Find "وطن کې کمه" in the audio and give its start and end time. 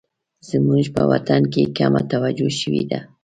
1.11-2.01